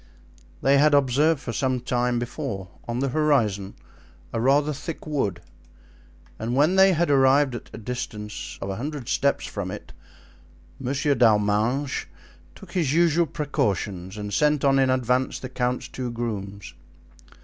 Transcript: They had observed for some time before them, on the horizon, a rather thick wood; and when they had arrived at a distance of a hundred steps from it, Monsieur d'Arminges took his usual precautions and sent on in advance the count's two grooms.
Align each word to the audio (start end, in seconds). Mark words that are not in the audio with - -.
They 0.63 0.79
had 0.79 0.95
observed 0.95 1.39
for 1.39 1.53
some 1.53 1.79
time 1.79 2.17
before 2.17 2.65
them, 2.65 2.73
on 2.87 2.99
the 3.01 3.09
horizon, 3.09 3.75
a 4.33 4.41
rather 4.41 4.73
thick 4.73 5.05
wood; 5.05 5.43
and 6.39 6.55
when 6.55 6.75
they 6.75 6.93
had 6.93 7.11
arrived 7.11 7.53
at 7.53 7.69
a 7.71 7.77
distance 7.77 8.57
of 8.63 8.71
a 8.71 8.77
hundred 8.77 9.07
steps 9.07 9.45
from 9.45 9.69
it, 9.69 9.93
Monsieur 10.79 11.13
d'Arminges 11.13 12.05
took 12.55 12.71
his 12.71 12.95
usual 12.95 13.27
precautions 13.27 14.17
and 14.17 14.33
sent 14.33 14.65
on 14.65 14.79
in 14.79 14.89
advance 14.89 15.37
the 15.39 15.49
count's 15.49 15.87
two 15.87 16.09
grooms. 16.09 16.73